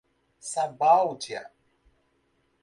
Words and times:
Sabáudia 0.51 1.51